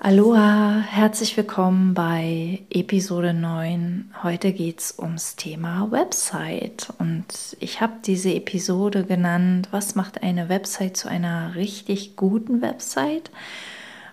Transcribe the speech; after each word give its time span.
Aloha, 0.00 0.78
herzlich 0.78 1.36
willkommen 1.36 1.92
bei 1.92 2.60
Episode 2.70 3.34
9. 3.34 4.14
Heute 4.22 4.52
geht 4.52 4.78
es 4.78 4.96
ums 4.96 5.34
Thema 5.34 5.90
Website 5.90 6.92
und 7.00 7.56
ich 7.58 7.80
habe 7.80 7.94
diese 8.04 8.32
Episode 8.32 9.02
genannt, 9.02 9.66
was 9.72 9.96
macht 9.96 10.22
eine 10.22 10.48
Website 10.48 10.96
zu 10.96 11.08
einer 11.08 11.56
richtig 11.56 12.14
guten 12.14 12.62
Website? 12.62 13.32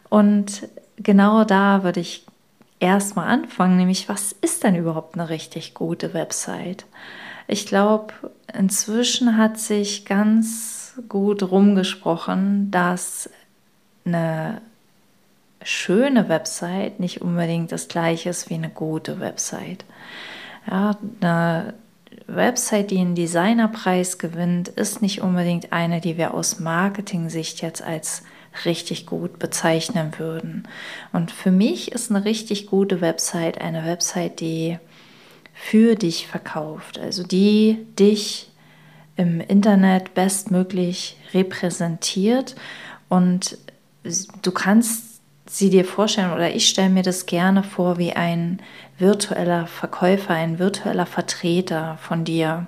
Und 0.10 0.68
genau 0.98 1.44
da 1.44 1.84
würde 1.84 2.00
ich 2.00 2.26
erstmal 2.80 3.28
anfangen, 3.28 3.78
nämlich 3.78 4.10
was 4.10 4.32
ist 4.32 4.64
denn 4.64 4.76
überhaupt 4.76 5.14
eine 5.14 5.30
richtig 5.30 5.76
gute 5.76 6.16
Website? 6.16 6.88
Ich 7.48 7.68
glaube, 7.68 8.12
inzwischen 8.58 9.38
hat 9.38 9.60
sich 9.60 10.06
ganz 10.06 11.00
gut 11.08 11.44
rumgesprochen, 11.44 12.72
dass 12.72 13.30
eine 14.04 14.64
schöne 15.66 16.30
Website 16.30 17.00
nicht 17.00 17.22
unbedingt 17.22 17.72
das 17.72 17.88
gleiche 17.88 18.30
ist 18.30 18.50
wie 18.50 18.54
eine 18.54 18.70
gute 18.70 19.20
Website. 19.20 19.84
Ja, 20.68 20.98
eine 21.22 21.74
Website, 22.28 22.92
die 22.92 23.00
einen 23.00 23.16
Designerpreis 23.16 24.18
gewinnt, 24.18 24.70
ist 24.70 25.02
nicht 25.02 25.22
unbedingt 25.22 25.74
eine, 25.74 26.02
die 26.02 26.18
wir 26.18 26.34
aus 26.34 26.60
Marketing-Sicht 26.60 27.62
jetzt 27.62 27.84
als 27.84 28.24
richtig 28.64 29.06
gut 29.06 29.38
bezeichnen 29.38 30.14
würden. 30.18 30.68
Und 31.12 31.32
für 31.32 31.52
mich 31.52 31.92
ist 31.92 32.10
eine 32.10 32.24
richtig 32.24 32.68
gute 32.68 33.02
Website 33.02 33.60
eine 33.60 33.86
Website, 33.86 34.40
die 34.40 34.78
für 35.54 35.96
dich 35.96 36.28
verkauft, 36.28 37.00
also 37.00 37.24
die 37.24 37.86
dich 38.00 38.50
im 39.18 39.42
Internet 39.42 40.14
bestmöglich 40.14 41.18
repräsentiert 41.34 42.56
und 43.10 43.58
du 44.42 44.52
kannst 44.52 45.15
sie 45.48 45.70
dir 45.70 45.86
vorstellen 45.86 46.34
oder 46.34 46.54
ich 46.54 46.68
stelle 46.68 46.90
mir 46.90 47.04
das 47.04 47.26
gerne 47.26 47.64
vor 47.64 47.98
wie 47.98 48.14
ein 48.14 48.60
virtueller 48.98 49.68
Verkäufer, 49.68 50.34
ein 50.34 50.60
virtueller 50.60 51.06
Vertreter 51.06 51.98
von 52.02 52.24
dir. 52.24 52.68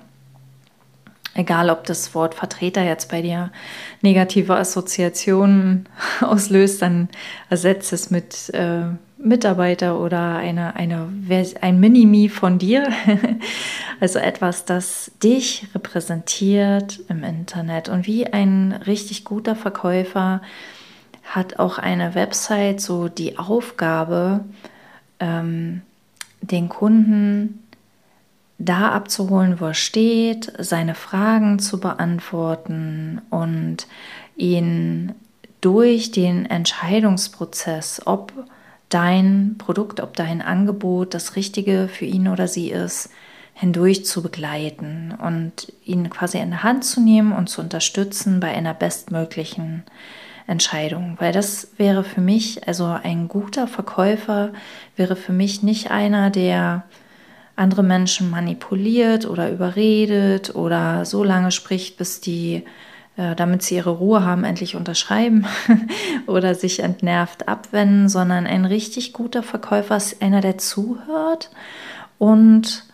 Egal, 1.34 1.70
ob 1.70 1.84
das 1.84 2.14
Wort 2.14 2.34
Vertreter 2.34 2.82
jetzt 2.82 3.10
bei 3.10 3.22
dir 3.22 3.52
negative 4.02 4.56
Assoziationen 4.56 5.88
auslöst, 6.20 6.82
dann 6.82 7.08
ersetzt 7.48 7.92
es 7.92 8.10
mit 8.10 8.50
äh, 8.54 8.86
Mitarbeiter 9.18 10.00
oder 10.00 10.36
eine, 10.36 10.76
eine, 10.76 11.08
ein 11.60 11.80
Minimi 11.80 12.28
von 12.28 12.58
dir. 12.58 12.88
also 14.00 14.18
etwas, 14.18 14.64
das 14.64 15.10
dich 15.22 15.66
repräsentiert 15.74 17.00
im 17.08 17.24
Internet 17.24 17.88
und 17.88 18.06
wie 18.06 18.26
ein 18.26 18.72
richtig 18.86 19.24
guter 19.24 19.56
Verkäufer 19.56 20.40
hat 21.28 21.58
auch 21.58 21.78
eine 21.78 22.14
Website 22.14 22.80
so 22.80 23.08
die 23.08 23.38
Aufgabe, 23.38 24.44
ähm, 25.20 25.82
den 26.40 26.68
Kunden 26.68 27.62
da 28.58 28.90
abzuholen, 28.90 29.60
wo 29.60 29.66
er 29.66 29.74
steht, 29.74 30.52
seine 30.58 30.94
Fragen 30.94 31.58
zu 31.58 31.80
beantworten 31.80 33.20
und 33.30 33.86
ihn 34.36 35.14
durch 35.60 36.10
den 36.10 36.46
Entscheidungsprozess, 36.46 38.02
ob 38.04 38.32
dein 38.88 39.56
Produkt, 39.58 40.00
ob 40.00 40.16
dein 40.16 40.40
Angebot 40.40 41.14
das 41.14 41.36
Richtige 41.36 41.88
für 41.88 42.04
ihn 42.04 42.28
oder 42.28 42.48
sie 42.48 42.70
ist, 42.70 43.10
hindurch 43.54 44.04
zu 44.04 44.22
begleiten 44.22 45.14
und 45.20 45.72
ihn 45.84 46.10
quasi 46.10 46.38
in 46.38 46.52
die 46.52 46.56
Hand 46.58 46.84
zu 46.84 47.00
nehmen 47.00 47.32
und 47.32 47.48
zu 47.48 47.60
unterstützen 47.60 48.40
bei 48.40 48.48
einer 48.54 48.74
bestmöglichen 48.74 49.82
Entscheidung, 50.48 51.16
weil 51.20 51.32
das 51.32 51.68
wäre 51.76 52.02
für 52.02 52.22
mich, 52.22 52.66
also 52.66 52.86
ein 52.86 53.28
guter 53.28 53.68
Verkäufer 53.68 54.52
wäre 54.96 55.14
für 55.14 55.32
mich 55.32 55.62
nicht 55.62 55.90
einer, 55.90 56.30
der 56.30 56.84
andere 57.54 57.82
Menschen 57.82 58.30
manipuliert 58.30 59.26
oder 59.26 59.50
überredet 59.50 60.54
oder 60.54 61.04
so 61.04 61.22
lange 61.22 61.50
spricht, 61.50 61.98
bis 61.98 62.22
die, 62.22 62.64
äh, 63.18 63.34
damit 63.36 63.62
sie 63.62 63.76
ihre 63.76 63.90
Ruhe 63.90 64.24
haben, 64.24 64.44
endlich 64.44 64.74
unterschreiben 64.74 65.44
oder 66.26 66.54
sich 66.54 66.80
entnervt 66.80 67.46
abwenden, 67.46 68.08
sondern 68.08 68.46
ein 68.46 68.64
richtig 68.64 69.12
guter 69.12 69.42
Verkäufer 69.42 69.98
ist 69.98 70.22
einer, 70.22 70.40
der 70.40 70.56
zuhört 70.56 71.50
und 72.16 72.84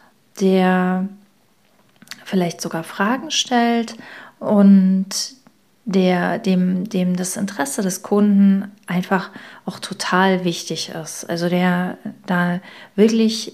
der 0.40 1.08
vielleicht 2.24 2.60
sogar 2.60 2.82
Fragen 2.82 3.30
stellt 3.30 3.94
und 4.40 5.06
der, 5.84 6.38
dem, 6.38 6.88
dem 6.88 7.16
das 7.16 7.36
Interesse 7.36 7.82
des 7.82 8.02
Kunden 8.02 8.72
einfach 8.86 9.30
auch 9.66 9.78
total 9.78 10.44
wichtig 10.44 10.90
ist. 10.90 11.28
Also 11.28 11.48
der 11.48 11.98
da 12.26 12.60
wirklich 12.96 13.52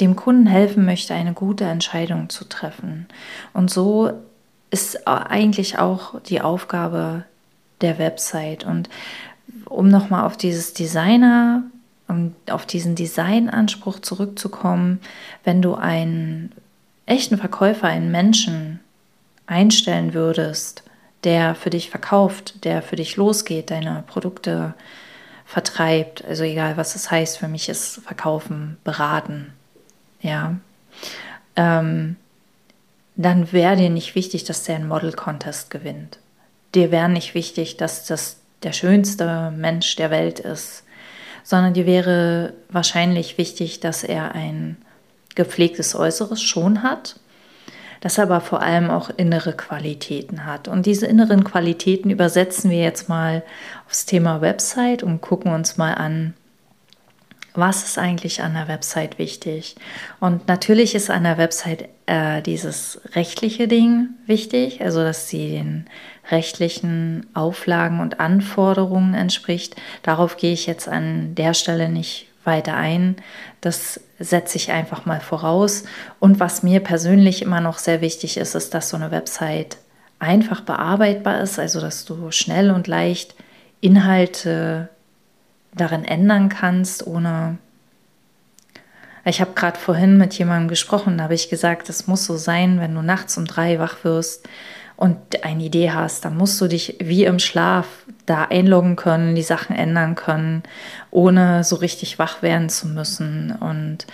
dem 0.00 0.16
Kunden 0.16 0.46
helfen 0.46 0.84
möchte, 0.84 1.14
eine 1.14 1.32
gute 1.32 1.64
Entscheidung 1.64 2.28
zu 2.28 2.44
treffen. 2.44 3.06
Und 3.52 3.70
so 3.70 4.12
ist 4.70 5.06
eigentlich 5.06 5.78
auch 5.78 6.20
die 6.22 6.40
Aufgabe 6.40 7.24
der 7.80 7.98
Website. 7.98 8.64
Und 8.64 8.88
um 9.66 9.88
nochmal 9.88 10.24
auf 10.24 10.36
dieses 10.36 10.72
Designer, 10.72 11.62
um 12.08 12.34
auf 12.50 12.66
diesen 12.66 12.96
Designanspruch 12.96 14.00
zurückzukommen, 14.00 15.00
wenn 15.44 15.62
du 15.62 15.74
einen 15.74 16.52
echten 17.06 17.38
Verkäufer, 17.38 17.86
einen 17.86 18.10
Menschen 18.10 18.80
einstellen 19.46 20.14
würdest, 20.14 20.82
der 21.24 21.54
für 21.54 21.70
dich 21.70 21.90
verkauft, 21.90 22.64
der 22.64 22.82
für 22.82 22.96
dich 22.96 23.16
losgeht, 23.16 23.70
deine 23.70 24.04
Produkte 24.06 24.74
vertreibt. 25.44 26.24
Also 26.24 26.44
egal, 26.44 26.76
was 26.76 26.94
es 26.94 27.10
heißt, 27.10 27.38
für 27.38 27.48
mich 27.48 27.68
ist 27.68 28.00
verkaufen, 28.04 28.76
beraten. 28.84 29.52
Ja. 30.20 30.56
Ähm, 31.56 32.16
dann 33.16 33.52
wäre 33.52 33.76
dir 33.76 33.90
nicht 33.90 34.14
wichtig, 34.14 34.44
dass 34.44 34.64
der 34.64 34.76
einen 34.76 34.88
Model 34.88 35.12
Contest 35.12 35.70
gewinnt. 35.70 36.18
Dir 36.74 36.90
wäre 36.90 37.08
nicht 37.08 37.34
wichtig, 37.34 37.76
dass 37.76 38.06
das 38.06 38.38
der 38.62 38.72
schönste 38.72 39.52
Mensch 39.56 39.94
der 39.96 40.10
Welt 40.10 40.40
ist, 40.40 40.84
sondern 41.44 41.74
dir 41.74 41.86
wäre 41.86 42.54
wahrscheinlich 42.70 43.38
wichtig, 43.38 43.80
dass 43.80 44.02
er 44.02 44.34
ein 44.34 44.78
gepflegtes 45.34 45.94
Äußeres 45.94 46.42
schon 46.42 46.82
hat, 46.82 47.20
das 48.04 48.18
aber 48.18 48.42
vor 48.42 48.60
allem 48.60 48.90
auch 48.90 49.08
innere 49.16 49.54
Qualitäten 49.54 50.44
hat. 50.44 50.68
Und 50.68 50.84
diese 50.84 51.06
inneren 51.06 51.42
Qualitäten 51.42 52.10
übersetzen 52.10 52.70
wir 52.70 52.82
jetzt 52.82 53.08
mal 53.08 53.42
aufs 53.86 54.04
Thema 54.04 54.42
Website 54.42 55.02
und 55.02 55.22
gucken 55.22 55.54
uns 55.54 55.78
mal 55.78 55.94
an, 55.94 56.34
was 57.54 57.82
ist 57.82 57.98
eigentlich 57.98 58.42
an 58.42 58.52
der 58.52 58.68
Website 58.68 59.18
wichtig? 59.18 59.76
Und 60.20 60.48
natürlich 60.48 60.94
ist 60.94 61.08
an 61.08 61.22
der 61.22 61.38
Website 61.38 61.88
äh, 62.04 62.42
dieses 62.42 63.00
rechtliche 63.14 63.68
Ding 63.68 64.10
wichtig, 64.26 64.82
also 64.82 65.02
dass 65.02 65.30
sie 65.30 65.48
den 65.48 65.86
rechtlichen 66.30 67.24
Auflagen 67.32 68.00
und 68.00 68.20
Anforderungen 68.20 69.14
entspricht. 69.14 69.76
Darauf 70.02 70.36
gehe 70.36 70.52
ich 70.52 70.66
jetzt 70.66 70.88
an 70.88 71.34
der 71.36 71.54
Stelle 71.54 71.88
nicht 71.88 72.26
weiter 72.46 72.76
ein. 72.76 73.16
Das 73.60 74.00
setze 74.18 74.56
ich 74.56 74.72
einfach 74.72 75.06
mal 75.06 75.20
voraus. 75.20 75.84
Und 76.20 76.40
was 76.40 76.62
mir 76.62 76.80
persönlich 76.80 77.42
immer 77.42 77.60
noch 77.60 77.78
sehr 77.78 78.00
wichtig 78.00 78.36
ist, 78.36 78.54
ist, 78.54 78.74
dass 78.74 78.88
so 78.88 78.96
eine 78.96 79.10
Website 79.10 79.78
einfach 80.18 80.60
bearbeitbar 80.60 81.40
ist, 81.40 81.58
also 81.58 81.80
dass 81.80 82.04
du 82.04 82.30
schnell 82.30 82.70
und 82.70 82.86
leicht 82.86 83.34
Inhalte 83.80 84.88
darin 85.74 86.04
ändern 86.04 86.48
kannst, 86.48 87.06
ohne... 87.06 87.58
Ich 89.26 89.40
habe 89.40 89.52
gerade 89.54 89.78
vorhin 89.78 90.18
mit 90.18 90.34
jemandem 90.34 90.68
gesprochen, 90.68 91.16
da 91.16 91.24
habe 91.24 91.34
ich 91.34 91.48
gesagt, 91.48 91.88
es 91.88 92.06
muss 92.06 92.26
so 92.26 92.36
sein, 92.36 92.78
wenn 92.78 92.94
du 92.94 93.00
nachts 93.00 93.38
um 93.38 93.46
drei 93.46 93.78
wach 93.78 94.04
wirst, 94.04 94.46
und 94.96 95.44
eine 95.44 95.64
Idee 95.64 95.90
hast, 95.90 96.24
dann 96.24 96.36
musst 96.36 96.60
du 96.60 96.68
dich 96.68 96.96
wie 97.00 97.24
im 97.24 97.38
Schlaf 97.38 97.86
da 98.26 98.44
einloggen 98.44 98.96
können, 98.96 99.34
die 99.34 99.42
Sachen 99.42 99.74
ändern 99.74 100.14
können, 100.14 100.62
ohne 101.10 101.64
so 101.64 101.76
richtig 101.76 102.18
wach 102.18 102.42
werden 102.42 102.68
zu 102.68 102.86
müssen. 102.86 103.52
Und 103.52 104.06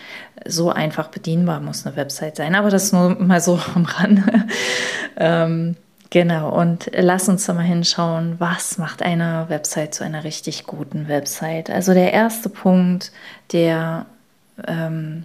so 0.46 0.70
einfach 0.70 1.08
bedienbar 1.08 1.60
muss 1.60 1.86
eine 1.86 1.96
Website 1.96 2.36
sein. 2.36 2.54
Aber 2.54 2.70
das 2.70 2.92
nur 2.92 3.10
mal 3.20 3.40
so 3.40 3.60
am 3.74 3.84
Rande. 3.84 4.46
ähm, 5.16 5.76
Genau, 6.12 6.50
und 6.50 6.90
lass 6.92 7.28
uns 7.28 7.46
da 7.46 7.52
mal 7.54 7.62
hinschauen, 7.62 8.34
was 8.40 8.78
macht 8.78 9.00
eine 9.00 9.44
Website 9.48 9.94
zu 9.94 10.02
einer 10.02 10.24
richtig 10.24 10.64
guten 10.66 11.06
Website. 11.06 11.70
Also 11.70 11.94
der 11.94 12.12
erste 12.12 12.48
Punkt, 12.48 13.12
der 13.52 14.06
ähm, 14.66 15.24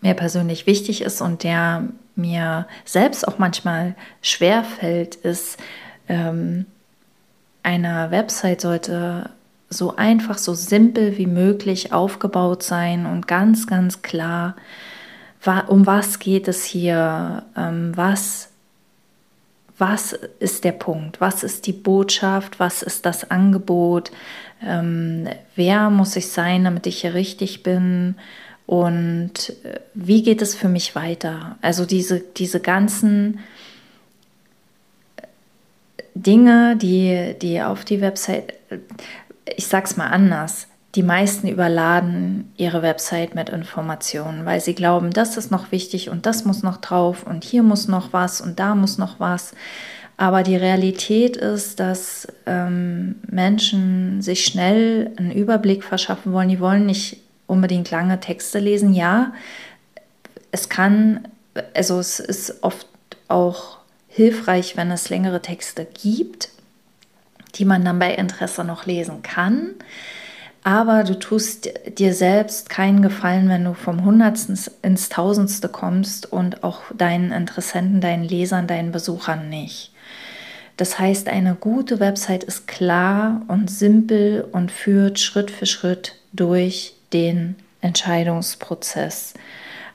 mir 0.00 0.14
persönlich 0.14 0.68
wichtig 0.68 1.02
ist 1.02 1.20
und 1.20 1.42
der 1.42 1.88
mir 2.16 2.66
selbst 2.84 3.26
auch 3.26 3.38
manchmal 3.38 3.94
schwer 4.22 4.64
fällt, 4.64 5.16
ist, 5.16 5.58
ähm, 6.08 6.66
eine 7.62 8.10
Website 8.10 8.60
sollte 8.62 9.30
so 9.68 9.96
einfach, 9.96 10.38
so 10.38 10.54
simpel 10.54 11.16
wie 11.16 11.26
möglich 11.26 11.92
aufgebaut 11.92 12.62
sein 12.62 13.06
und 13.06 13.28
ganz, 13.28 13.66
ganz 13.66 14.02
klar, 14.02 14.56
um 15.68 15.86
was 15.86 16.18
geht 16.18 16.48
es 16.48 16.64
hier, 16.64 17.44
ähm, 17.56 17.92
was, 17.96 18.50
was 19.78 20.12
ist 20.12 20.64
der 20.64 20.72
Punkt, 20.72 21.20
was 21.20 21.44
ist 21.44 21.66
die 21.66 21.72
Botschaft, 21.72 22.58
was 22.58 22.82
ist 22.82 23.06
das 23.06 23.30
Angebot, 23.30 24.10
ähm, 24.62 25.28
wer 25.54 25.88
muss 25.88 26.16
ich 26.16 26.28
sein, 26.28 26.64
damit 26.64 26.86
ich 26.86 27.02
hier 27.02 27.14
richtig 27.14 27.62
bin 27.62 28.16
und 28.70 29.50
äh, 29.64 29.80
wie 29.94 30.22
geht 30.22 30.40
es 30.40 30.54
für 30.54 30.68
mich 30.68 30.94
weiter. 30.94 31.56
Also 31.60 31.84
diese, 31.84 32.20
diese 32.20 32.60
ganzen 32.60 33.40
Dinge, 36.14 36.76
die, 36.76 37.34
die 37.42 37.60
auf 37.62 37.84
die 37.84 38.00
Website, 38.00 38.54
ich 39.44 39.66
sag's 39.66 39.96
mal 39.96 40.06
anders, 40.06 40.68
die 40.94 41.02
meisten 41.02 41.48
überladen 41.48 42.52
ihre 42.56 42.80
Website 42.82 43.34
mit 43.34 43.48
Informationen, 43.48 44.46
weil 44.46 44.60
sie 44.60 44.76
glauben, 44.76 45.10
das 45.10 45.36
ist 45.36 45.50
noch 45.50 45.72
wichtig 45.72 46.08
und 46.08 46.24
das 46.24 46.44
muss 46.44 46.62
noch 46.62 46.76
drauf 46.76 47.26
und 47.26 47.42
hier 47.42 47.64
muss 47.64 47.88
noch 47.88 48.12
was 48.12 48.40
und 48.40 48.60
da 48.60 48.76
muss 48.76 48.98
noch 48.98 49.18
was. 49.18 49.52
Aber 50.16 50.44
die 50.44 50.56
Realität 50.56 51.36
ist, 51.36 51.80
dass 51.80 52.28
ähm, 52.46 53.16
Menschen 53.26 54.22
sich 54.22 54.44
schnell 54.44 55.10
einen 55.16 55.32
Überblick 55.32 55.82
verschaffen 55.82 56.32
wollen. 56.32 56.50
Die 56.50 56.60
wollen 56.60 56.86
nicht 56.86 57.16
unbedingt 57.50 57.90
lange 57.90 58.20
Texte 58.20 58.58
lesen. 58.60 58.94
Ja, 58.94 59.32
es 60.52 60.68
kann, 60.68 61.28
also 61.74 61.98
es 61.98 62.20
ist 62.20 62.62
oft 62.62 62.86
auch 63.28 63.78
hilfreich, 64.08 64.76
wenn 64.76 64.90
es 64.90 65.10
längere 65.10 65.42
Texte 65.42 65.86
gibt, 66.02 66.48
die 67.56 67.64
man 67.64 67.84
dann 67.84 67.98
bei 67.98 68.14
Interesse 68.14 68.64
noch 68.64 68.86
lesen 68.86 69.22
kann. 69.22 69.74
Aber 70.62 71.04
du 71.04 71.18
tust 71.18 71.70
dir 71.98 72.12
selbst 72.12 72.68
keinen 72.68 73.00
Gefallen, 73.02 73.48
wenn 73.48 73.64
du 73.64 73.74
vom 73.74 74.04
Hundertsten 74.04 74.58
ins 74.82 75.08
Tausendste 75.08 75.68
kommst 75.68 76.30
und 76.30 76.62
auch 76.62 76.82
deinen 76.94 77.32
Interessenten, 77.32 78.00
deinen 78.00 78.24
Lesern, 78.24 78.66
deinen 78.66 78.92
Besuchern 78.92 79.48
nicht. 79.48 79.92
Das 80.76 80.98
heißt, 80.98 81.28
eine 81.28 81.54
gute 81.54 81.98
Website 81.98 82.44
ist 82.44 82.66
klar 82.66 83.42
und 83.48 83.70
simpel 83.70 84.46
und 84.52 84.70
führt 84.70 85.18
Schritt 85.18 85.50
für 85.50 85.66
Schritt 85.66 86.16
durch 86.32 86.94
den 87.12 87.56
Entscheidungsprozess. 87.80 89.34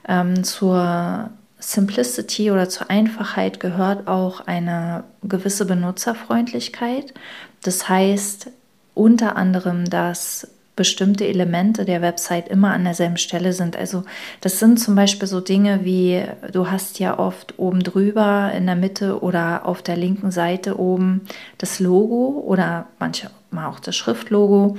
Ähm, 0.08 0.44
zur 0.44 1.30
Simplicity 1.58 2.50
oder 2.50 2.68
zur 2.68 2.90
Einfachheit 2.90 3.60
gehört 3.60 4.06
auch 4.08 4.40
eine 4.46 5.04
gewisse 5.22 5.64
Benutzerfreundlichkeit. 5.64 7.14
Das 7.62 7.88
heißt 7.88 8.50
unter 8.94 9.36
anderem, 9.36 9.84
dass 9.88 10.48
bestimmte 10.76 11.26
Elemente 11.26 11.86
der 11.86 12.02
Website 12.02 12.48
immer 12.48 12.72
an 12.72 12.84
derselben 12.84 13.16
Stelle 13.16 13.54
sind. 13.54 13.76
Also 13.76 14.04
das 14.42 14.58
sind 14.58 14.78
zum 14.78 14.94
Beispiel 14.94 15.26
so 15.26 15.40
Dinge 15.40 15.84
wie, 15.84 16.22
du 16.52 16.70
hast 16.70 16.98
ja 16.98 17.18
oft 17.18 17.58
oben 17.58 17.80
drüber 17.80 18.52
in 18.54 18.66
der 18.66 18.76
Mitte 18.76 19.22
oder 19.22 19.64
auf 19.64 19.82
der 19.82 19.96
linken 19.96 20.30
Seite 20.30 20.78
oben 20.78 21.22
das 21.56 21.80
Logo 21.80 22.44
oder 22.46 22.86
manchmal 22.98 23.66
auch 23.66 23.80
das 23.80 23.96
Schriftlogo 23.96 24.76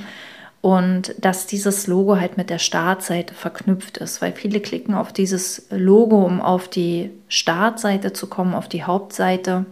und 0.68 1.16
dass 1.18 1.48
dieses 1.48 1.88
Logo 1.88 2.20
halt 2.20 2.36
mit 2.36 2.50
der 2.50 2.60
Startseite 2.60 3.34
verknüpft 3.34 4.00
ist, 4.00 4.22
weil 4.22 4.34
viele 4.34 4.60
klicken 4.60 4.96
auf 4.96 5.14
dieses 5.14 5.66
Logo, 5.70 6.26
um 6.26 6.42
auf 6.42 6.68
die 6.68 7.10
Startseite 7.30 8.12
zu 8.12 8.28
kommen, 8.28 8.54
auf 8.54 8.68
die 8.68 8.84
Hauptseite. 8.84 9.66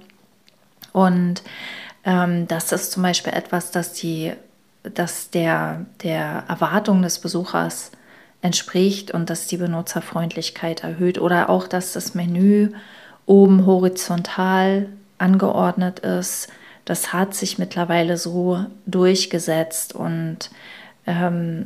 Und 0.94 1.44
ähm, 2.06 2.48
das 2.48 2.72
ist 2.72 2.94
zum 2.94 3.04
Beispiel 3.04 3.34
etwas, 3.34 3.72
das, 3.72 3.92
die, 3.92 4.32
das 4.84 5.32
der, 5.32 5.86
der 6.02 6.46
Erwartung 6.48 7.02
des 7.02 7.20
Besuchers 7.20 7.92
entspricht 8.42 9.12
und 9.12 9.30
dass 9.30 9.48
die 9.48 9.58
Benutzerfreundlichkeit 9.58 10.86
erhöht 10.86 11.20
oder 11.20 11.50
auch, 11.50 11.68
dass 11.68 11.92
das 11.92 12.16
Menü 12.16 12.70
oben 13.26 13.66
horizontal 13.66 14.88
angeordnet 15.18 16.00
ist. 16.00 16.48
Das 16.86 17.12
hat 17.12 17.36
sich 17.36 17.58
mittlerweile 17.58 18.16
so 18.16 18.66
durchgesetzt 18.86 19.94
und 19.94 20.52
ähm, 21.08 21.66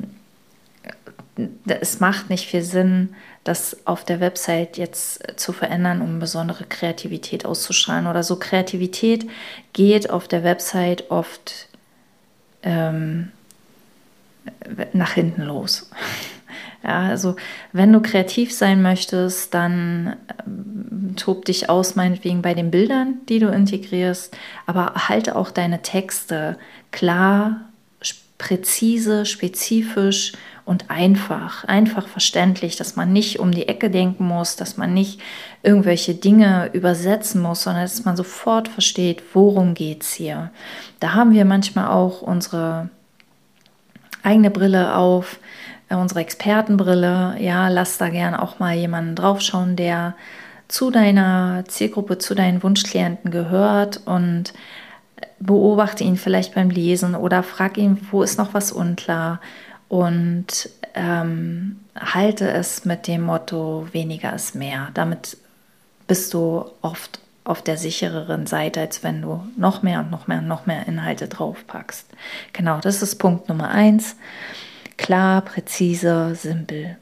es 1.65 1.99
macht 1.99 2.29
nicht 2.29 2.47
viel 2.47 2.61
Sinn, 2.61 3.15
das 3.43 3.77
auf 3.85 4.03
der 4.03 4.19
Website 4.19 4.77
jetzt 4.77 5.39
zu 5.39 5.53
verändern, 5.53 6.01
um 6.01 6.19
besondere 6.19 6.65
Kreativität 6.65 7.45
auszustrahlen 7.45 8.07
oder 8.07 8.23
so. 8.23 8.35
Kreativität 8.35 9.29
geht 9.73 10.09
auf 10.09 10.27
der 10.27 10.43
Website 10.43 11.09
oft 11.09 11.67
ähm, 12.63 13.31
nach 14.93 15.13
hinten 15.13 15.43
los. 15.43 15.89
Ja, 16.81 17.01
also 17.01 17.35
wenn 17.73 17.91
du 17.91 18.01
kreativ 18.01 18.53
sein 18.55 18.81
möchtest, 18.81 19.53
dann 19.53 20.15
ähm, 20.47 21.13
tob 21.17 21.43
dich 21.43 21.69
aus, 21.69 21.95
meinetwegen 21.95 22.41
bei 22.41 22.53
den 22.53 22.71
Bildern, 22.71 23.15
die 23.27 23.39
du 23.39 23.49
integrierst, 23.49 24.35
aber 24.65 24.93
halte 24.95 25.35
auch 25.35 25.51
deine 25.51 25.81
Texte 25.81 26.57
klar, 26.91 27.68
präzise, 28.39 29.27
spezifisch 29.27 30.31
und 30.65 30.89
einfach, 30.89 31.65
einfach 31.65 32.07
verständlich, 32.07 32.75
dass 32.75 32.95
man 32.95 33.13
nicht 33.13 33.39
um 33.39 33.51
die 33.51 33.67
Ecke 33.67 33.91
denken 33.91 34.25
muss, 34.25 34.55
dass 34.55 34.77
man 34.77 34.93
nicht 34.93 35.19
irgendwelche 35.61 36.15
Dinge 36.15 36.71
übersetzen 36.73 37.41
muss, 37.41 37.63
sondern 37.63 37.83
dass 37.83 38.05
man 38.05 38.17
sofort 38.17 38.67
versteht, 38.67 39.21
worum 39.33 39.75
geht 39.75 40.03
es 40.03 40.13
hier. 40.13 40.51
Da 40.99 41.13
haben 41.13 41.33
wir 41.33 41.45
manchmal 41.45 41.89
auch 41.89 42.21
unsere 42.21 42.89
eigene 44.23 44.49
Brille 44.49 44.95
auf, 44.95 45.39
äh, 45.89 45.95
unsere 45.95 46.21
Expertenbrille. 46.21 47.35
Ja, 47.39 47.67
lass 47.67 47.97
da 47.97 48.09
gern 48.09 48.33
auch 48.33 48.59
mal 48.59 48.75
jemanden 48.75 49.15
draufschauen, 49.15 49.75
der 49.75 50.15
zu 50.67 50.91
deiner 50.91 51.63
Zielgruppe, 51.67 52.19
zu 52.19 52.35
deinen 52.35 52.63
Wunschklienten 52.63 53.31
gehört 53.31 54.01
und 54.05 54.53
beobachte 55.39 56.03
ihn 56.03 56.17
vielleicht 56.17 56.55
beim 56.55 56.69
Lesen 56.69 57.15
oder 57.15 57.43
frag 57.43 57.77
ihn, 57.77 57.99
wo 58.11 58.23
ist 58.23 58.37
noch 58.37 58.53
was 58.53 58.71
unklar 58.71 59.39
und 59.87 60.69
ähm, 60.95 61.79
halte 61.95 62.49
es 62.49 62.85
mit 62.85 63.07
dem 63.07 63.23
Motto 63.23 63.87
weniger 63.91 64.33
ist 64.33 64.55
mehr. 64.55 64.89
Damit 64.93 65.37
bist 66.07 66.33
du 66.33 66.65
oft 66.81 67.19
auf 67.43 67.61
der 67.61 67.77
sichereren 67.77 68.45
Seite, 68.45 68.81
als 68.81 69.03
wenn 69.03 69.21
du 69.21 69.43
noch 69.57 69.81
mehr 69.81 70.01
und 70.01 70.11
noch 70.11 70.27
mehr 70.27 70.39
und 70.39 70.47
noch 70.47 70.65
mehr 70.65 70.87
Inhalte 70.87 71.27
draufpackst. 71.27 72.07
Genau, 72.53 72.79
das 72.79 73.01
ist 73.01 73.15
Punkt 73.15 73.49
Nummer 73.49 73.69
eins. 73.69 74.15
Klar, 74.97 75.41
präzise, 75.41 76.35
simpel. 76.35 76.97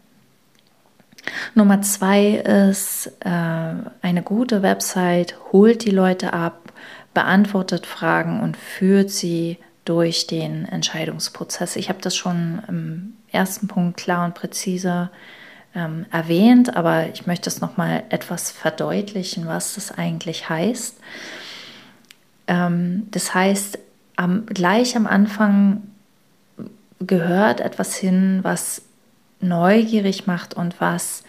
Nummer 1.55 1.81
zwei 1.81 2.35
ist, 2.35 3.07
äh, 3.19 3.29
eine 3.29 4.21
gute 4.23 4.61
Website 4.61 5.35
holt 5.51 5.83
die 5.83 5.91
Leute 5.91 6.31
ab 6.31 6.71
beantwortet 7.17 7.87
Fragen 7.87 8.41
und 8.41 8.55
führt 8.55 9.09
sie 9.09 9.57
durch 9.85 10.27
den 10.27 10.65
Entscheidungsprozess. 10.65 11.75
Ich 11.75 11.89
habe 11.89 11.97
das 11.99 12.15
schon 12.15 12.61
im 12.67 13.13
ersten 13.31 13.67
Punkt 13.67 13.97
klar 13.97 14.23
und 14.23 14.35
präzise 14.35 15.09
ähm, 15.73 16.05
erwähnt, 16.11 16.77
aber 16.77 17.07
ich 17.09 17.25
möchte 17.25 17.49
es 17.49 17.59
nochmal 17.59 18.03
etwas 18.09 18.51
verdeutlichen, 18.51 19.47
was 19.47 19.73
das 19.73 19.91
eigentlich 19.91 20.47
heißt. 20.47 20.99
Ähm, 22.45 23.07
das 23.09 23.33
heißt, 23.33 23.79
am, 24.15 24.45
gleich 24.45 24.95
am 24.95 25.07
Anfang 25.07 25.81
gehört 26.99 27.61
etwas 27.61 27.95
hin, 27.95 28.41
was 28.43 28.83
neugierig 29.39 30.27
macht 30.27 30.53
und 30.53 30.79
was 30.79 31.23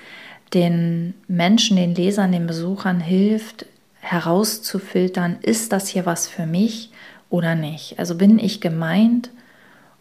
den 0.52 1.14
Menschen, 1.28 1.78
den 1.78 1.94
Lesern, 1.94 2.30
den 2.30 2.46
Besuchern 2.46 3.00
hilft, 3.00 3.64
herauszufiltern, 4.00 5.38
ist 5.42 5.72
das 5.72 5.88
hier 5.88 6.06
was 6.06 6.28
für 6.28 6.46
mich 6.46 6.90
oder 7.30 7.54
nicht. 7.54 7.98
Also 7.98 8.16
bin 8.16 8.38
ich 8.38 8.60
gemeint 8.60 9.30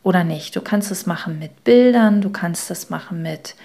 oder 0.04 0.24
nicht. 0.24 0.56
Du 0.56 0.62
kannst 0.62 0.92
es 0.92 1.06
machen 1.06 1.40
mit 1.40 1.64
Bildern, 1.64 2.22
du 2.22 2.30
kannst 2.30 2.72
es 2.72 2.90
machen 2.90 3.22
mit 3.22 3.56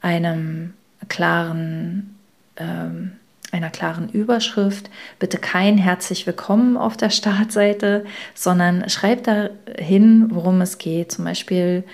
einem 0.00 0.74
klaren, 1.08 2.18
ähm, 2.56 3.12
einer 3.52 3.70
klaren 3.70 4.08
Überschrift. 4.08 4.90
Bitte 5.18 5.38
kein 5.38 5.78
herzlich 5.78 6.26
willkommen 6.26 6.76
auf 6.76 6.96
der 6.96 7.10
Startseite, 7.10 8.04
sondern 8.34 8.88
schreib 8.88 9.24
da 9.24 9.50
hin, 9.78 10.28
worum 10.30 10.60
es 10.60 10.78
geht. 10.78 11.12
Zum 11.12 11.24
Beispiel 11.24 11.84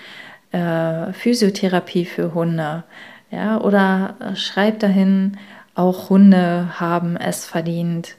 äh, 0.53 1.13
Physiotherapie 1.13 2.07
für 2.07 2.33
Hunde. 2.33 2.85
Ja, 3.31 3.61
oder 3.61 4.15
schreib 4.37 4.79
dahin, 4.79 5.37
auch 5.79 6.11
Hunde 6.11 6.81
haben 6.81 7.17
es 7.17 7.47
verdient, 7.47 8.17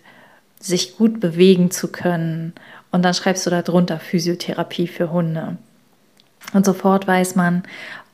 sich 0.59 0.97
gut 0.97 1.19
bewegen 1.19 1.71
zu 1.71 1.89
können. 1.91 2.53
Und 2.89 3.03
dann 3.03 3.13
schreibst 3.13 3.45
du 3.45 3.49
da 3.49 3.61
drunter 3.61 3.99
Physiotherapie 3.99 4.87
für 4.87 5.11
Hunde. 5.11 5.57
Und 6.53 6.65
sofort 6.65 7.05
weiß 7.05 7.35
man, 7.35 7.63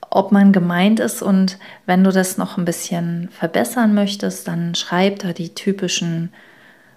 ob 0.09 0.31
man 0.31 0.51
gemeint 0.51 0.99
ist. 0.99 1.21
Und 1.21 1.59
wenn 1.85 2.03
du 2.03 2.11
das 2.11 2.37
noch 2.37 2.57
ein 2.57 2.65
bisschen 2.65 3.29
verbessern 3.29 3.93
möchtest, 3.93 4.47
dann 4.47 4.73
schreib 4.73 5.19
da 5.19 5.31
die 5.31 5.53
typischen 5.53 6.33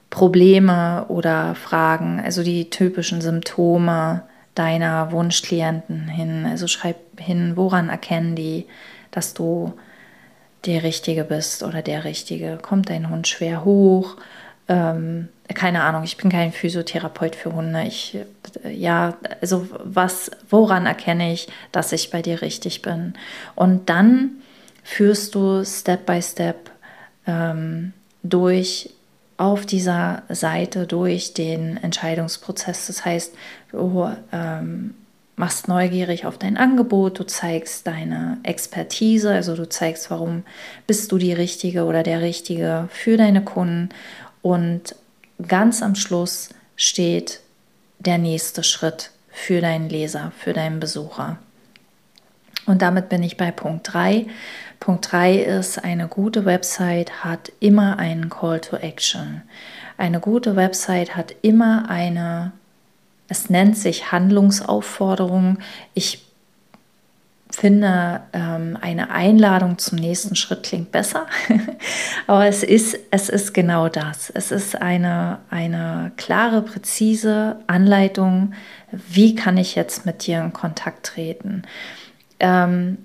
Probleme 0.08 1.04
oder 1.08 1.54
Fragen, 1.54 2.18
also 2.18 2.42
die 2.42 2.70
typischen 2.70 3.20
Symptome 3.20 4.22
deiner 4.54 5.12
Wunschklienten 5.12 6.08
hin. 6.08 6.46
Also 6.48 6.66
schreib 6.66 6.96
hin, 7.18 7.52
woran 7.56 7.90
erkennen 7.90 8.34
die, 8.34 8.64
dass 9.10 9.34
du 9.34 9.74
der 10.64 10.82
Richtige 10.82 11.24
bist 11.24 11.62
oder 11.62 11.82
der 11.82 12.04
Richtige. 12.04 12.58
Kommt 12.60 12.90
dein 12.90 13.10
Hund 13.10 13.28
schwer 13.28 13.64
hoch? 13.64 14.16
Ähm, 14.68 15.28
keine 15.54 15.82
Ahnung, 15.82 16.04
ich 16.04 16.16
bin 16.16 16.30
kein 16.30 16.52
Physiotherapeut 16.52 17.34
für 17.34 17.52
Hunde. 17.52 17.84
Ich, 17.84 18.18
ja, 18.64 19.16
also 19.40 19.66
was, 19.82 20.30
woran 20.50 20.86
erkenne 20.86 21.32
ich, 21.32 21.48
dass 21.72 21.92
ich 21.92 22.10
bei 22.10 22.20
dir 22.20 22.42
richtig 22.42 22.82
bin? 22.82 23.14
Und 23.54 23.88
dann 23.88 24.42
führst 24.82 25.34
du 25.34 25.64
Step 25.64 26.04
by 26.04 26.20
Step 26.20 26.70
ähm, 27.26 27.92
durch 28.22 28.90
auf 29.38 29.64
dieser 29.64 30.24
Seite 30.28 30.86
durch 30.86 31.32
den 31.32 31.76
Entscheidungsprozess. 31.76 32.88
Das 32.88 33.04
heißt, 33.04 33.34
du 33.70 34.10
ähm, 34.32 34.94
machst 35.38 35.68
neugierig 35.68 36.26
auf 36.26 36.38
dein 36.38 36.56
Angebot, 36.56 37.18
du 37.18 37.24
zeigst 37.24 37.86
deine 37.86 38.38
Expertise, 38.42 39.30
also 39.32 39.54
du 39.54 39.68
zeigst, 39.68 40.10
warum 40.10 40.44
bist 40.86 41.12
du 41.12 41.18
die 41.18 41.32
Richtige 41.32 41.84
oder 41.84 42.02
der 42.02 42.20
Richtige 42.20 42.88
für 42.90 43.16
deine 43.16 43.42
Kunden 43.42 43.90
und 44.42 44.94
ganz 45.46 45.82
am 45.82 45.94
Schluss 45.94 46.50
steht 46.76 47.40
der 47.98 48.18
nächste 48.18 48.62
Schritt 48.62 49.10
für 49.30 49.60
deinen 49.60 49.88
Leser, 49.88 50.32
für 50.38 50.52
deinen 50.52 50.80
Besucher. 50.80 51.38
Und 52.66 52.82
damit 52.82 53.08
bin 53.08 53.22
ich 53.22 53.36
bei 53.36 53.50
Punkt 53.50 53.92
3. 53.92 54.26
Punkt 54.78 55.10
3 55.10 55.36
ist, 55.36 55.82
eine 55.82 56.06
gute 56.06 56.44
Website 56.44 57.24
hat 57.24 57.50
immer 57.60 57.98
einen 57.98 58.28
Call 58.28 58.60
to 58.60 58.76
Action. 58.76 59.42
Eine 59.96 60.20
gute 60.20 60.54
Website 60.54 61.16
hat 61.16 61.34
immer 61.42 61.88
eine, 61.88 62.52
es 63.28 63.50
nennt 63.50 63.76
sich 63.76 64.10
Handlungsaufforderung. 64.10 65.58
Ich 65.94 66.24
finde, 67.50 68.22
ähm, 68.32 68.78
eine 68.80 69.10
Einladung 69.10 69.78
zum 69.78 69.98
nächsten 69.98 70.36
Schritt 70.36 70.62
klingt 70.62 70.92
besser, 70.92 71.26
aber 72.26 72.46
es 72.46 72.62
ist, 72.62 72.98
es 73.10 73.28
ist 73.28 73.52
genau 73.54 73.88
das. 73.88 74.30
Es 74.30 74.50
ist 74.50 74.80
eine, 74.80 75.38
eine 75.50 76.12
klare, 76.16 76.62
präzise 76.62 77.56
Anleitung, 77.66 78.54
wie 78.90 79.34
kann 79.34 79.56
ich 79.56 79.74
jetzt 79.74 80.06
mit 80.06 80.26
dir 80.26 80.40
in 80.40 80.52
Kontakt 80.52 81.06
treten. 81.06 81.62
Ähm, 82.40 82.98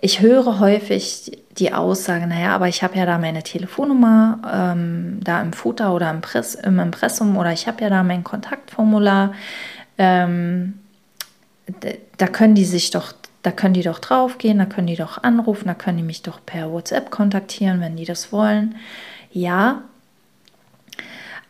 ich 0.00 0.20
höre 0.20 0.58
häufig 0.58 1.38
die 1.58 1.72
Aussage, 1.72 2.26
naja, 2.26 2.54
aber 2.54 2.68
ich 2.68 2.82
habe 2.82 2.96
ja 2.96 3.06
da 3.06 3.18
meine 3.18 3.42
Telefonnummer, 3.42 4.40
ähm, 4.74 5.20
da 5.22 5.40
im 5.42 5.52
Footer 5.52 5.94
oder 5.94 6.10
im, 6.10 6.20
Press, 6.20 6.54
im 6.54 6.78
Impressum 6.78 7.36
oder 7.36 7.52
ich 7.52 7.66
habe 7.66 7.82
ja 7.82 7.90
da 7.90 8.02
mein 8.02 8.24
Kontaktformular. 8.24 9.34
Ähm, 9.98 10.74
da 12.16 12.26
können 12.26 12.54
die 12.54 12.64
sich 12.64 12.90
doch 12.90 13.12
da 13.42 13.50
können 13.50 13.74
die 13.74 13.82
doch 13.82 13.98
draufgehen, 13.98 14.58
da 14.58 14.66
können 14.66 14.86
die 14.86 14.96
doch 14.96 15.22
anrufen, 15.22 15.66
da 15.66 15.74
können 15.74 15.98
die 15.98 16.04
mich 16.04 16.22
doch 16.22 16.40
per 16.44 16.70
WhatsApp 16.70 17.10
kontaktieren, 17.10 17.80
wenn 17.80 17.96
die 17.96 18.04
das 18.04 18.32
wollen. 18.32 18.76
Ja, 19.32 19.82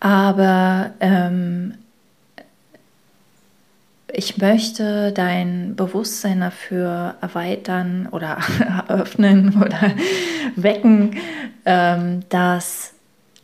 aber 0.00 0.92
ähm, 1.00 1.75
ich 4.12 4.38
möchte 4.38 5.12
dein 5.12 5.75
Bewusstsein 5.75 6.40
dafür 6.40 7.16
erweitern 7.21 8.09
oder 8.11 8.38
öffnen 8.88 9.61
oder 9.62 9.81
wecken, 10.57 11.16
ähm, 11.64 12.21
dass 12.28 12.92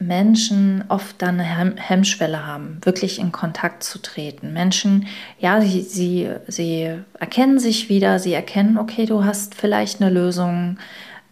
Menschen 0.01 0.85
oft 0.89 1.21
dann 1.21 1.41
eine 1.41 1.77
Hemmschwelle 1.77 2.47
haben, 2.47 2.79
wirklich 2.83 3.19
in 3.19 3.33
Kontakt 3.33 3.83
zu 3.83 3.99
treten. 3.99 4.53
Menschen, 4.53 5.09
ja, 5.41 5.61
sie, 5.61 5.83
sie, 5.83 6.29
sie 6.47 6.91
erkennen 7.19 7.59
sich 7.59 7.89
wieder, 7.89 8.21
sie 8.21 8.33
erkennen, 8.33 8.79
okay, 8.79 9.07
du 9.07 9.25
hast 9.25 9.57
vielleicht 9.57 10.01
eine 10.01 10.11
Lösung, 10.11 10.79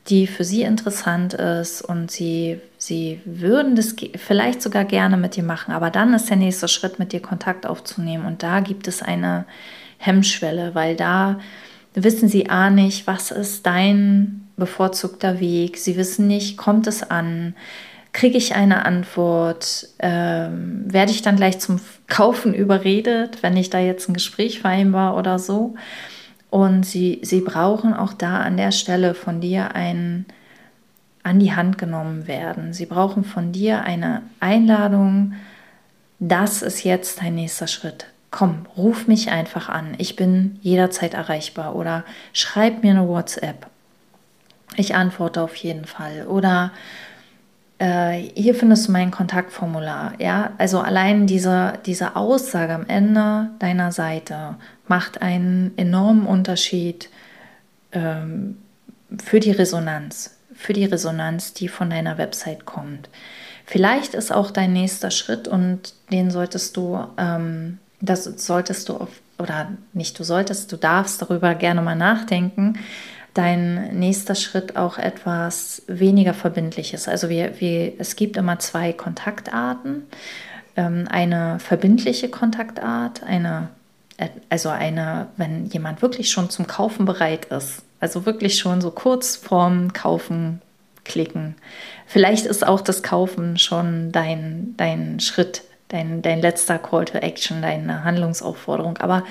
die 0.09 0.27
für 0.27 0.45
sie 0.45 0.63
interessant 0.63 1.35
ist 1.35 1.83
und 1.83 2.11
sie, 2.11 2.61
sie 2.87 3.21
würden 3.25 3.75
das 3.75 3.97
vielleicht 4.15 4.63
sogar 4.63 4.85
gerne 4.85 5.17
mit 5.17 5.35
dir 5.37 5.43
machen, 5.43 5.73
aber 5.73 5.91
dann 5.91 6.15
ist 6.15 6.31
der 6.31 6.37
nächste 6.37 6.69
Schritt, 6.69 6.99
mit 6.99 7.13
dir 7.13 7.21
Kontakt 7.21 7.67
aufzunehmen 7.67 8.27
und 8.27 8.43
da 8.43 8.61
gibt 8.61 8.87
es 8.87 9.03
eine 9.03 9.45
Hemmschwelle, 9.99 10.75
weil 10.75 10.95
da 10.95 11.41
wissen 11.95 12.29
sie 12.29 12.49
A 12.49 12.71
nicht, 12.71 13.07
was 13.07 13.31
ist 13.31 13.67
dein 13.67 14.47
bevorzugter 14.57 15.41
Weg, 15.41 15.79
sie 15.79 15.97
wissen 15.97 16.27
nicht, 16.29 16.57
kommt 16.57 16.87
es 16.87 17.03
an, 17.03 17.55
kriege 18.13 18.39
ich 18.39 18.55
eine 18.55 18.87
Antwort? 18.87 19.89
Ähm, 19.99 20.85
werde 20.87 21.13
ich 21.13 21.21
dann 21.21 21.37
gleich 21.37 21.59
zum 21.59 21.81
Kaufen 22.07 22.55
überredet, 22.55 23.43
wenn 23.43 23.57
ich 23.59 23.69
da 23.69 23.79
jetzt 23.79 24.09
ein 24.09 24.15
Gespräch 24.15 24.61
vereinbar 24.61 25.19
oder 25.19 25.39
so? 25.39 25.75
Und 26.49 26.87
sie, 26.87 27.21
sie 27.23 27.43
brauchen 27.43 27.93
auch 27.93 28.15
da 28.15 28.41
an 28.41 28.57
der 28.57 28.73
Stelle 28.73 29.15
von 29.15 29.43
dir 29.43 29.75
ein 29.75 30.25
an 31.27 31.41
die 31.41 31.55
Hand 31.55 31.77
genommen 31.77 32.29
werden. 32.29 32.73
Sie 32.73 32.87
brauchen 32.87 33.25
von 33.25 33.51
dir 33.51 33.83
eine 33.83 34.23
Einladung. 34.39 35.35
Das 36.21 36.63
ist 36.63 36.85
jetzt 36.85 37.21
dein 37.21 37.35
nächster 37.35 37.67
Schritt. 37.67 38.07
Komm, 38.31 38.67
ruf 38.77 39.09
mich 39.09 39.31
einfach 39.31 39.69
an. 39.69 39.95
Ich 39.99 40.15
bin 40.15 40.61
jederzeit 40.63 41.15
erreichbar 41.15 41.75
oder 41.75 42.05
schreib 42.33 42.85
mir 42.85 42.93
eine 42.93 43.09
WhatsApp. 43.09 43.67
Ich 44.77 44.95
antworte 44.95 45.43
auf 45.43 45.57
jeden 45.57 45.85
Fall. 45.85 46.27
Oder 46.29 46.71
äh, 47.79 48.13
hier 48.35 48.55
findest 48.55 48.87
du 48.87 48.93
mein 48.93 49.11
Kontaktformular. 49.11 50.13
Ja, 50.19 50.53
also 50.59 50.79
allein 50.79 51.27
diese, 51.27 51.73
diese 51.87 52.15
Aussage 52.15 52.73
am 52.73 52.87
Ende 52.87 53.51
deiner 53.59 53.91
Seite 53.91 54.55
macht 54.87 55.23
einen 55.23 55.77
enormen 55.77 56.27
Unterschied 56.27 57.11
ähm, 57.91 58.59
für 59.23 59.41
die 59.41 59.51
Resonanz, 59.51 60.36
für 60.57 60.73
die 60.73 60.85
Resonanz, 60.85 61.53
die 61.53 61.69
von 61.69 61.91
deiner 61.91 62.19
Website 62.19 62.65
kommt. 62.65 63.09
Vielleicht 63.65 64.15
ist 64.15 64.33
auch 64.33 64.51
dein 64.51 64.73
nächster 64.73 65.11
Schritt 65.11 65.49
und 65.49 65.95
den 66.13 66.31
solltest 66.31 66.77
du, 66.77 67.05
ähm, 67.19 67.79
das 68.01 68.25
solltest 68.25 68.89
du 68.89 68.95
auf, 68.95 69.09
oder 69.39 69.69
nicht 69.93 70.19
du 70.19 70.25
solltest, 70.25 70.71
du 70.73 70.77
darfst 70.77 71.21
darüber 71.21 71.55
gerne 71.55 71.83
mal 71.83 71.97
nachdenken, 71.97 72.79
dein 73.35 73.99
nächster 73.99 74.35
Schritt 74.35 74.77
auch 74.77 74.99
etwas 74.99 75.83
weniger 75.89 76.33
verbindliches. 76.33 77.09
Also 77.09 77.29
wir, 77.29 77.61
wir, 77.61 77.93
es 77.99 78.17
gibt 78.17 78.37
immer 78.37 78.59
zwei 78.59 78.93
Kontaktarten. 78.93 80.05
Ähm, 80.77 81.07
eine 81.11 81.59
verbindliche 81.59 82.29
Kontaktart, 82.29 83.23
eine, 83.23 83.69
also 84.49 84.69
eine, 84.71 85.29
wenn 85.37 85.67
jemand 85.67 86.03
wirklich 86.03 86.31
schon 86.31 86.51
zum 86.51 86.67
Kaufen 86.67 87.05
bereit 87.05 87.47
ist, 87.47 87.83
also 88.01 88.27
wirklich 88.27 88.59
schon 88.59 88.81
so 88.81 88.91
kurz 88.91 89.37
vorm 89.37 89.93
Kaufen 89.93 90.61
klicken. 91.05 91.55
Vielleicht 92.07 92.47
ist 92.47 92.67
auch 92.67 92.81
das 92.81 93.03
Kaufen 93.03 93.59
schon 93.59 94.13
dein, 94.13 94.75
dein 94.77 95.21
Schritt, 95.21 95.63
dein, 95.89 96.23
dein 96.23 96.41
letzter 96.41 96.79
Call 96.79 97.05
to 97.05 97.19
Action, 97.19 97.63
deine 97.63 98.05
Handlungsaufforderung. 98.05 98.99
Aber 98.99 99.25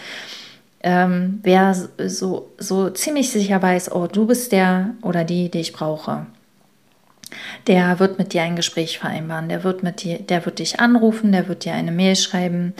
ähm, 0.81 1.39
wer 1.43 1.73
so, 1.73 2.51
so 2.57 2.89
ziemlich 2.89 3.29
sicher 3.31 3.61
weiß, 3.61 3.91
oh, 3.91 4.07
du 4.07 4.27
bist 4.27 4.51
der 4.51 4.91
oder 5.01 5.23
die, 5.23 5.49
die 5.49 5.61
ich 5.61 5.73
brauche, 5.73 6.27
der 7.67 7.99
wird 7.99 8.19
mit 8.19 8.33
dir 8.33 8.43
ein 8.43 8.55
Gespräch 8.55 8.99
vereinbaren, 8.99 9.49
der 9.49 9.63
wird, 9.63 9.83
mit 9.83 10.03
dir, 10.03 10.19
der 10.19 10.45
wird 10.45 10.59
dich 10.59 10.79
anrufen, 10.79 11.31
der 11.31 11.47
wird 11.47 11.65
dir 11.65 11.73
eine 11.73 11.91
Mail 11.91 12.15
schreiben. 12.15 12.73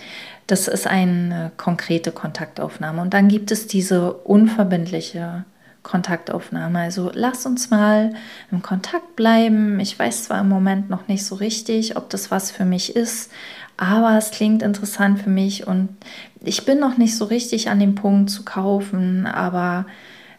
Das 0.47 0.67
ist 0.67 0.85
eine 0.87 1.51
konkrete 1.57 2.11
Kontaktaufnahme. 2.11 3.01
Und 3.01 3.13
dann 3.13 3.27
gibt 3.27 3.51
es 3.51 3.67
diese 3.67 4.13
unverbindliche 4.13 5.45
Kontaktaufnahme. 5.85 6.79
Also 6.79 7.11
lass 7.13 7.45
uns 7.45 7.69
mal 7.69 8.13
im 8.51 8.61
Kontakt 8.61 9.15
bleiben. 9.15 9.79
Ich 9.79 9.97
weiß 9.97 10.25
zwar 10.25 10.41
im 10.41 10.49
Moment 10.49 10.89
noch 10.89 11.07
nicht 11.07 11.25
so 11.25 11.35
richtig, 11.35 11.95
ob 11.95 12.09
das 12.09 12.31
was 12.31 12.51
für 12.51 12.65
mich 12.65 12.95
ist, 12.95 13.31
aber 13.77 14.17
es 14.17 14.31
klingt 14.31 14.63
interessant 14.63 15.19
für 15.19 15.29
mich 15.29 15.67
und 15.67 15.89
ich 16.41 16.65
bin 16.65 16.79
noch 16.79 16.97
nicht 16.97 17.15
so 17.15 17.25
richtig 17.25 17.69
an 17.69 17.79
dem 17.79 17.95
Punkt 17.95 18.29
zu 18.29 18.43
kaufen, 18.43 19.27
aber 19.27 19.85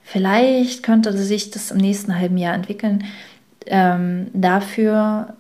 vielleicht 0.03 0.83
könnte 0.83 1.17
sich 1.17 1.51
das 1.51 1.71
im 1.71 1.79
nächsten 1.79 2.19
halben 2.19 2.39
Jahr 2.39 2.55
entwickeln. 2.55 3.05
Ähm, 3.67 4.29
dafür 4.33 5.35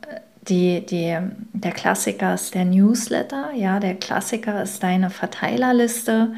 die, 0.48 0.84
die, 0.84 1.16
der 1.52 1.72
Klassiker 1.72 2.34
ist 2.34 2.54
der 2.54 2.64
Newsletter, 2.64 3.52
ja, 3.54 3.80
der 3.80 3.94
Klassiker 3.94 4.62
ist 4.62 4.82
deine 4.82 5.10
Verteilerliste. 5.10 6.34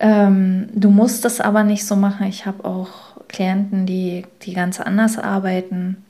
Ähm, 0.00 0.68
du 0.72 0.90
musst 0.90 1.24
das 1.24 1.40
aber 1.40 1.64
nicht 1.64 1.84
so 1.84 1.96
machen. 1.96 2.26
Ich 2.28 2.46
habe 2.46 2.64
auch 2.64 3.16
Klienten, 3.28 3.84
die, 3.86 4.24
die 4.42 4.54
ganz 4.54 4.80
anders 4.80 5.18
arbeiten. 5.18 6.04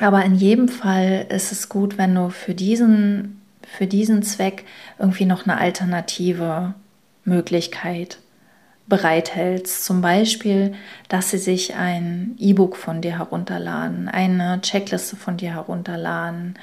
Aber 0.00 0.24
in 0.24 0.34
jedem 0.34 0.68
Fall 0.68 1.26
ist 1.28 1.52
es 1.52 1.68
gut, 1.68 1.98
wenn 1.98 2.14
du 2.14 2.30
für 2.30 2.54
diesen, 2.54 3.40
für 3.62 3.86
diesen 3.86 4.22
Zweck 4.22 4.64
irgendwie 4.98 5.26
noch 5.26 5.46
eine 5.46 5.58
alternative 5.58 6.74
Möglichkeit 7.24 8.18
bereithältst. 8.86 9.84
Zum 9.84 10.00
Beispiel, 10.00 10.74
dass 11.08 11.30
sie 11.30 11.38
sich 11.38 11.74
ein 11.74 12.36
E-Book 12.38 12.76
von 12.76 13.00
dir 13.00 13.18
herunterladen, 13.18 14.08
eine 14.08 14.60
Checkliste 14.60 15.16
von 15.16 15.36
dir 15.36 15.54
herunterladen, 15.54 16.56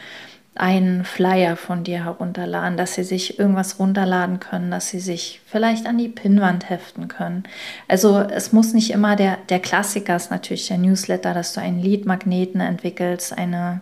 einen 0.53 1.05
Flyer 1.05 1.55
von 1.55 1.83
dir 1.83 2.03
herunterladen, 2.03 2.77
dass 2.77 2.95
sie 2.95 3.03
sich 3.03 3.39
irgendwas 3.39 3.79
runterladen 3.79 4.39
können, 4.39 4.69
dass 4.69 4.89
sie 4.89 4.99
sich 4.99 5.41
vielleicht 5.45 5.87
an 5.87 5.97
die 5.97 6.09
Pinnwand 6.09 6.69
heften 6.69 7.07
können. 7.07 7.43
Also 7.87 8.19
es 8.19 8.51
muss 8.51 8.73
nicht 8.73 8.91
immer 8.91 9.15
der, 9.15 9.37
der 9.49 9.59
Klassiker 9.59 10.17
ist 10.17 10.29
natürlich 10.29 10.67
der 10.67 10.77
Newsletter, 10.77 11.33
dass 11.33 11.53
du 11.53 11.61
einen 11.61 11.81
Leadmagneten 11.81 12.59
entwickelst, 12.59 13.35
eine, 13.37 13.79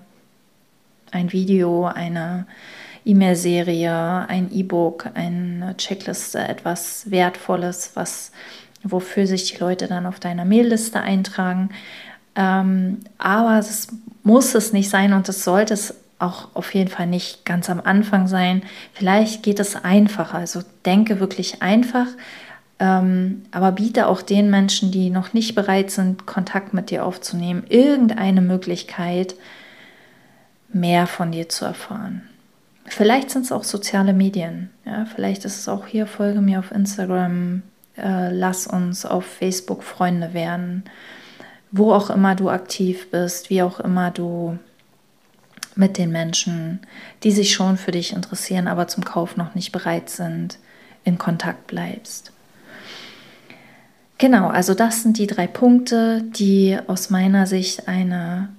ein 1.12 1.32
Video, 1.32 1.86
eine 1.86 2.46
E-Mail-Serie, 3.06 4.26
ein 4.28 4.52
E-Book, 4.52 5.10
eine 5.14 5.76
Checkliste, 5.78 6.40
etwas 6.40 7.10
Wertvolles, 7.10 7.92
was, 7.96 8.32
wofür 8.84 9.28
sich 9.28 9.52
die 9.52 9.58
Leute 9.58 9.88
dann 9.88 10.06
auf 10.06 10.20
deiner 10.20 10.46
Mailliste 10.46 11.02
eintragen. 11.02 11.70
Ähm, 12.36 13.00
aber 13.18 13.60
es 13.60 13.88
muss 14.24 14.56
es 14.56 14.74
nicht 14.74 14.90
sein 14.90 15.14
und 15.14 15.28
es 15.30 15.44
sollte 15.44 15.74
es 15.74 15.96
auch 16.20 16.50
auf 16.54 16.74
jeden 16.74 16.90
Fall 16.90 17.08
nicht 17.08 17.46
ganz 17.46 17.70
am 17.70 17.80
Anfang 17.80 18.28
sein. 18.28 18.64
Vielleicht 18.94 19.42
geht 19.42 19.60
es 19.60 19.76
einfacher. 19.76 20.38
Also 20.38 20.62
denke 20.86 21.20
wirklich 21.20 21.62
einfach, 21.62 22.08
ähm, 22.80 23.44
aber 23.52 23.74
biete 23.74 24.08
auch 24.08 24.22
den 24.22 24.50
Menschen, 24.50 24.92
die 24.92 25.10
noch 25.10 25.34
nicht 25.34 25.56
bereit 25.56 25.92
sind, 25.92 26.26
Kontakt 26.26 26.74
mit 26.74 26.92
dir 26.92 27.06
aufzunehmen, 27.06 27.64
irgendeine 27.68 28.42
Möglichkeit, 28.42 29.36
mehr 30.72 31.08
von 31.08 31.32
dir 31.32 31.50
zu 31.50 31.66
erfahren. 31.66 32.29
Vielleicht 32.90 33.30
sind 33.30 33.46
es 33.46 33.52
auch 33.52 33.64
soziale 33.64 34.14
Medien. 34.14 34.72
Ja, 34.86 35.06
vielleicht 35.06 35.46
ist 35.46 35.60
es 35.60 35.70
auch 35.70 35.86
hier, 35.86 36.08
folge 36.08 36.42
mir 36.42 36.60
auf 36.60 36.72
Instagram, 36.72 37.62
äh, 37.98 38.34
lass 38.34 38.68
uns 38.68 39.06
auf 39.06 39.26
Facebook 39.26 39.84
Freunde 39.84 40.34
werden. 40.34 40.84
Wo 41.72 41.94
auch 41.94 42.10
immer 42.10 42.36
du 42.36 42.50
aktiv 42.50 43.12
bist, 43.12 43.52
wie 43.52 43.62
auch 43.62 43.80
immer 43.80 44.10
du 44.10 44.58
mit 45.76 45.98
den 45.98 46.12
Menschen, 46.12 46.80
die 47.24 47.32
sich 47.32 47.54
schon 47.54 47.78
für 47.78 47.92
dich 47.92 48.12
interessieren, 48.12 48.68
aber 48.68 48.88
zum 48.88 49.06
Kauf 49.06 49.38
noch 49.38 49.54
nicht 49.54 49.72
bereit 49.72 50.10
sind, 50.10 50.58
in 51.04 51.20
Kontakt 51.20 51.68
bleibst. 51.68 52.32
Genau, 54.18 54.50
also 54.50 54.74
das 54.74 55.04
sind 55.04 55.18
die 55.18 55.28
drei 55.28 55.48
Punkte, 55.48 56.24
die 56.24 56.78
aus 56.88 57.10
meiner 57.10 57.46
Sicht 57.46 57.88
eine 57.88 58.50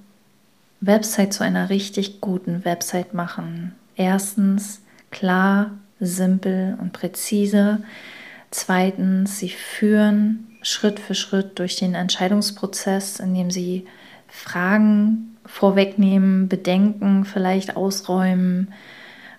Website 0.79 1.33
zu 1.33 1.43
einer 1.43 1.69
richtig 1.69 2.21
guten 2.21 2.65
Website 2.65 3.13
machen. 3.13 3.75
Erstens 3.95 4.81
klar, 5.11 5.71
simpel 5.99 6.77
und 6.81 6.93
präzise. 6.93 7.83
Zweitens, 8.49 9.39
sie 9.39 9.49
führen 9.49 10.47
Schritt 10.61 10.99
für 10.99 11.15
Schritt 11.15 11.59
durch 11.59 11.75
den 11.77 11.95
Entscheidungsprozess, 11.95 13.19
indem 13.19 13.51
sie 13.51 13.85
Fragen 14.27 15.37
vorwegnehmen, 15.45 16.47
Bedenken 16.47 17.25
vielleicht 17.25 17.75
ausräumen 17.75 18.73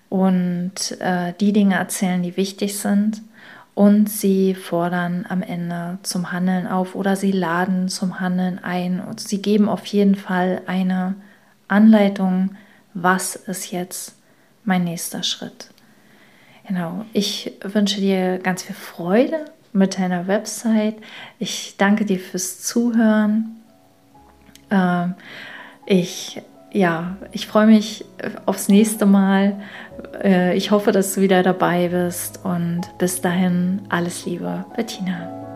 und 0.09 1.01
äh, 1.01 1.33
die 1.41 1.53
Dinge 1.53 1.77
erzählen, 1.77 2.23
die 2.23 2.37
wichtig 2.37 2.79
sind. 2.79 3.23
Und 3.75 4.11
sie 4.11 4.55
fordern 4.55 5.25
am 5.27 5.43
Ende 5.43 5.99
zum 6.03 6.31
Handeln 6.31 6.67
auf 6.67 6.95
oder 6.95 7.17
sie 7.17 7.33
laden 7.33 7.89
zum 7.89 8.21
Handeln 8.21 8.63
ein. 8.63 9.01
Und 9.01 9.21
sie 9.21 9.41
geben 9.41 9.69
auf 9.71 9.87
jeden 9.87 10.15
Fall 10.15 10.61
eine 10.67 11.15
Anleitung, 11.69 12.51
was 12.93 13.35
ist 13.35 13.73
jetzt 13.73 14.15
mein 14.65 14.85
nächster 14.85 15.23
Schritt. 15.23 15.69
Genau, 16.67 17.05
ich 17.13 17.53
wünsche 17.63 18.01
dir 18.01 18.39
ganz 18.39 18.63
viel 18.63 18.77
Freude 18.77 19.47
mit 19.73 19.99
deiner 19.99 20.27
Website. 20.27 20.97
Ich 21.39 21.77
danke 21.77 22.05
dir 22.05 22.19
fürs 22.19 22.63
Zuhören. 22.63 23.57
Ähm, 24.71 25.15
ich, 25.87 26.41
ja, 26.73 27.17
ich 27.33 27.47
freue 27.47 27.67
mich 27.67 28.05
aufs 28.47 28.69
nächste 28.69 29.07
Mal. 29.07 29.61
Äh, 30.23 30.57
ich 30.57 30.71
hoffe, 30.71 30.93
dass 30.93 31.15
du 31.15 31.21
wieder 31.21 31.43
dabei 31.43 31.89
bist 31.89 32.45
und 32.45 32.83
bis 32.99 33.21
dahin 33.21 33.83
alles 33.89 34.25
Liebe, 34.25 34.65
Bettina. 34.77 35.52